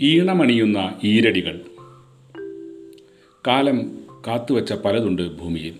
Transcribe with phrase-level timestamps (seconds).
[0.00, 1.60] ഈണമണിയുന്ന ഈരടികൾ.
[3.46, 5.74] കാലം കാത്തുവച്ച പലതുണ്ട് ഭൂമിയിൽ.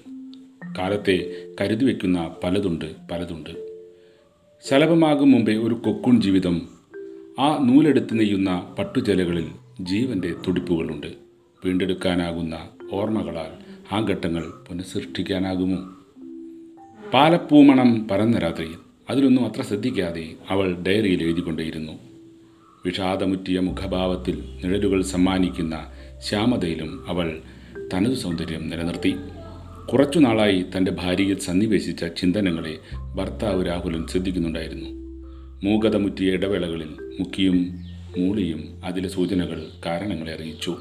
[0.78, 3.80] കാലത്തെ കരുതി വയ്ക്കുന്ന പലതുണ്ട് പലതുണ്ട്.
[4.68, 6.68] ശലഭമാകും മുമ്പേ ഒരു കൊക്കുൺ ജീവിതം.
[7.38, 9.48] ആ നൂലെടുത്ത് നെയ്യുന്ന പട്ടുചലകളിൽ
[9.80, 11.06] ജീവന്റെ തുടിപ്പുകളുണ്ട്.
[11.64, 13.52] വീണ്ടെടുക്കാനാകുന്ന ഓർമ്മകളാൽ
[13.94, 15.76] ആ ഘട്ടങ്ങൾ പുനഃസൃഷ്ടിക്കാനാകുമോ?
[17.14, 18.76] പാലപ്പൂമണം പരന്ന രാത്രിയിൽ.
[19.10, 22.17] അതിലൊന്നും അത്ര ശ്രദ്ധിക്കാതെ അവൾ ഡയറിയിൽ എഴുതിക്കൊണ്ടേയിരുന്നു.
[22.86, 25.86] വിഷാദമുറ്റിയ മുഖഭാവത്തിൽ നിഴലുകൾ സമ്മാനിക്കുന്ന
[26.28, 27.38] ശ്യാമതയിലും അവൾ
[27.94, 29.14] തനതു സൗന്ദര്യം നിലനിർത്തി.
[29.92, 32.78] കുറച്ചു നാളായി തന്റെ ഭാര്യയിൽ സന്നിവേശിച്ച ചിന്തനങ്ങളെ
[33.14, 34.90] ഭർത്താവ് രാഹുലൻ ശ്രദ്ധിക്കുന്നുണ്ടായിരുന്നു.
[35.64, 36.88] മൂകതമുറ്റിയ ഇടവേളകളിൽ
[37.20, 37.84] മുക്കിയും
[38.18, 40.76] മൂളിയും അതിലെ സൂചനകൾ കാരണങ്ങളെ അറിയിച്ചു.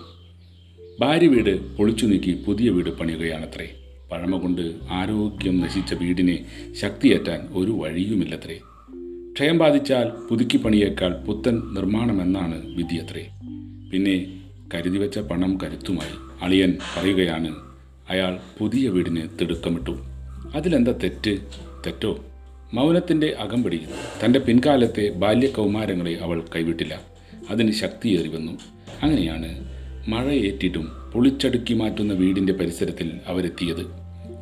[1.00, 3.70] ഭാര്യ വീട് പൊളിച്ചു നീക്കി പുതിയ വീട് പണിയുകയാണത്രേ.
[4.12, 6.45] പഴമ കൊണ്ട് ആരോഗ്യം നശിച്ച വീടിനെ
[6.82, 8.59] ശക്തിയേറ്റാൻ ഒരു വഴിയുമില്ലത്രേ.
[9.38, 13.30] ക്ഷയം ബാധിച്ചാൽ പുതുക്കി പണിയേക്കാൾ പുത്തൻ നിർമ്മാണമെന്നാണ് വിധിയത്രേ.
[13.92, 14.42] പിന്നെ
[14.73, 17.56] കരുതി വെച്ച പണം കരുത്തുമായി അളിയൻ പറയുകയാണ്
[18.09, 19.92] അയാൾ പുതിയ വീടിന് തിടുക്കമിട്ടു.
[20.56, 21.38] അതിലെന്താ തെറ്റ്?
[21.86, 22.25] തെറ്റോ?
[22.73, 23.88] മൗനത്തിന്റെ അകമ്പടിയിൽ
[24.25, 27.02] തന്റെ പിൻകാലത്തെ ബാല്യകൗമാരങ്ങളെ അവൾ കൈവിട്ടില്ല.
[27.50, 28.52] അതിന് ശക്തിയേറി വന്നു.
[29.02, 29.66] അങ്ങനെയാണ്
[30.08, 33.86] മഴയേറ്റിട്ടും പൊളിച്ചടുക്കി മാറ്റുന്ന വീടിന്റെ പരിസരത്തിൽ അവരെത്തിയത്.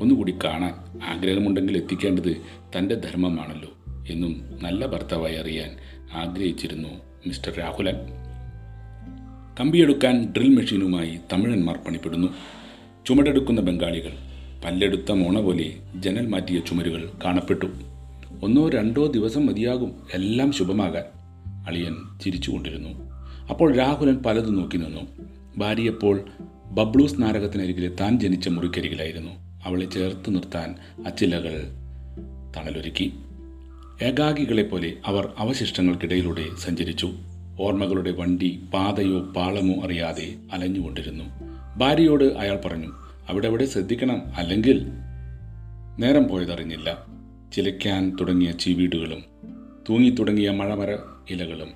[0.02, 2.38] ഒന്നുകൂടി കാണാൻ ആഗ്രഹമുണ്ടെങ്കിൽ എത്തിക്കേണ്ടത്
[2.78, 3.70] തന്റെ ധർമ്മമാണല്ലോ.
[4.10, 5.78] എന്നും നല്ല ഭർത്താവായി അറിയാൻ
[6.14, 6.90] ആഗ്രഹിച്ചിരുന്നു
[7.28, 7.96] മിസ്റ്റർ രാഹുലൻ.
[9.60, 12.28] കമ്പിയെടുക്കാൻ ഡ്രിൽ മെഷീനുമായി തമിഴന്മാർ പണിപ്പെടുന്നു.
[13.08, 14.12] ചുമടെടുക്കുന്ന ബംഗാളികൾ
[14.66, 17.66] പല്ലെടുത്ത മോണ പോലെ ജനൽ മാറ്റിയ ചുമരുകൾ കാണപ്പെട്ടു.
[18.44, 21.04] ഒന്നോ രണ്ടോ ദിവസം മതിയാകും എല്ലാം ശുഭമാകാൻ
[21.68, 22.90] അളിയൻ ചിരിച്ചുകൊണ്ടിരുന്നു.
[23.50, 25.02] അപ്പോൾ രാഹുലൻ പലതും നോക്കി നിന്നു.
[25.58, 26.24] ഭാര്യയപ്പോൾ
[26.66, 29.32] ബബ്ലൂസ് നാരകത്തിനരികിലെ താൻ ജനിച്ച മുറിക്കരികിലായിരുന്നു.
[29.66, 31.64] അവളെ ചേർത്ത് നിർത്താൻ അച്ചിലകൾ
[32.58, 33.14] തണലൊരുക്കി.
[34.02, 37.14] ഏകാഗികളെപ്പോലെ അവർ അവശിഷ്ടങ്ങൾക്കിടയിലൂടെ സഞ്ചരിച്ചു.
[37.60, 41.24] ഓർമ്മകളുടെ വണ്ടി പാതയോ പാളമോ അറിയാതെ അലഞ്ഞുകൊണ്ടിരുന്നു.
[41.78, 42.94] ഭാര്യയോട് അയാൾ പറഞ്ഞു
[43.30, 44.86] അവിടെ അവിടെ ശ്രദ്ധിക്കണം അല്ലെങ്കിൽ
[46.00, 47.06] നേരം പോയതറിഞ്ഞില്ല.
[47.54, 49.24] ചിലയ്ക്കാൻ തുടങ്ങിയ ചീവീടുകളും
[49.90, 50.98] തൂങ്ങിത്തുടങ്ങിയ മഴമര
[51.30, 51.70] ഇലകളും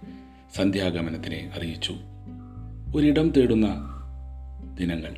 [0.55, 1.95] സന്ധ്യാഗമനത്തിനെ അറിയിച്ചു.
[2.95, 3.67] ഒരിടം തേടുന്ന
[4.79, 5.15] ദിനങ്ങൾ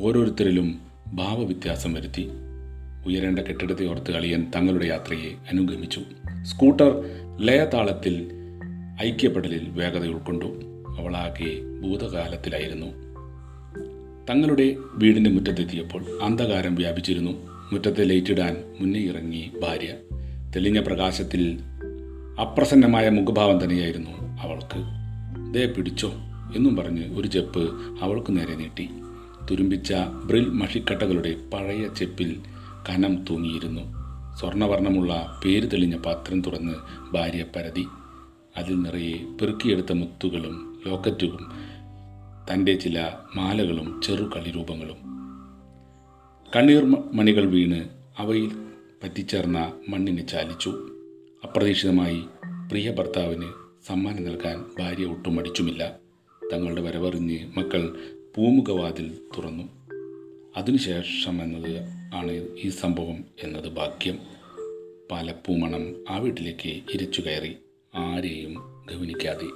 [0.00, 2.28] ഓരോരുത്തരിലും ഭാവവ്യത്യാസം വരുത്തി.
[3.06, 6.00] ഉയരേണ്ട കെട്ടിടത്തെ ഓർത്ത് അളിയൻ തങ്ങളുടെ യാത്രയെ അനുഗമിച്ചു.
[6.42, 7.04] സ്കൂട്ടർ
[7.40, 8.30] ലയതാളത്തിൽ
[9.02, 10.44] ഐക്യപ്പെടലിൽ വേഗത ഉൾക്കൊണ്ടു.
[10.98, 12.86] അവളാകെ ഭൂതകാലത്തിലായിരുന്നു.
[14.30, 17.30] തങ്ങളുടെ വീടിന്റെ മുറ്റത്തെത്തിയപ്പോൾ അന്ധകാരം വ്യാപിച്ചിരുന്നു.
[17.72, 19.94] മുറ്റത്തെ ലൈറ്റിടാൻ മുന്നേ ഇറങ്ങി ഭാര്യ.
[20.56, 21.60] തെളിഞ്ഞ പ്രകാശത്തിൽ
[22.40, 24.10] അപ്രസന്നമായ മുഖഭാവം തന്നെയായിരുന്നു
[24.40, 24.84] അവൾക്ക്.
[25.54, 26.12] ദേ പിടിച്ചോ
[26.56, 27.70] എന്നും പറഞ്ഞ് ഒരു ചെപ്പ്
[28.02, 28.88] അവൾക്ക് നേരെ നീട്ടി.
[29.50, 29.94] തുരുമ്പിച്ച
[30.24, 32.40] ബ്രിൽ മഷിക്കട്ടകളുടെ പഴയ ചെപ്പിൽ
[32.88, 34.05] കനം തൂങ്ങിയിരുന്നു.
[34.38, 36.72] സ്വർണവർണമുള്ള പേര് തെളിഞ്ഞ പാത്രം തുറന്ന്
[37.14, 37.84] ഭാര്യ പരതി.
[38.56, 41.50] അതിൽ നിറയെ പെറുക്കിയെടുത്ത മുത്തുകളും ലോക്കറ്റുകളും
[42.50, 44.96] തന്റെ ചില മാലകളും ചെറു കളിരൂപങ്ങളും
[46.56, 47.88] കണ്ണീർ മണികൾ വീണ്
[48.18, 48.50] അവയിൽ
[49.02, 50.70] പറ്റിച്ചേർന്ന മണ്ണിനെ ചാലിച്ചു.
[51.44, 52.22] അപ്രതീക്ഷിതമായി
[52.70, 53.48] പ്രിയ ഭർത്താവിന്
[53.86, 55.92] സമ്മാനം നൽകാൻ ഭാര്യ ഒട്ടും മടിച്ചുമില്ല.
[56.52, 57.96] തങ്ങളുടെ വരവറിഞ്ഞ് മക്കൾ
[58.36, 59.62] പൂമുഖവാതിൽ തുറന്നു.
[60.56, 64.18] അതിനുശേഷം എന്നത് ആണ് ഈ സംഭവം എന്നത് ഭാഗ്യം.
[65.10, 67.56] പാലപ്പൂമണം ആ വീട്ടിലേക്ക് ഇരച്ചു കയറി
[67.94, 68.54] ആരെയും
[68.90, 69.48] ഗവനിക്കാതെ